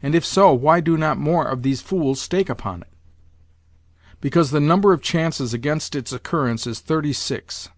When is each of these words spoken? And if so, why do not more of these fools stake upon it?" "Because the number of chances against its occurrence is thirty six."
And 0.00 0.14
if 0.14 0.24
so, 0.24 0.54
why 0.54 0.78
do 0.80 0.96
not 0.96 1.18
more 1.18 1.44
of 1.48 1.64
these 1.64 1.80
fools 1.80 2.20
stake 2.20 2.48
upon 2.48 2.82
it?" 2.82 2.88
"Because 4.20 4.52
the 4.52 4.60
number 4.60 4.92
of 4.92 5.02
chances 5.02 5.52
against 5.52 5.96
its 5.96 6.12
occurrence 6.12 6.68
is 6.68 6.78
thirty 6.78 7.12
six." 7.12 7.68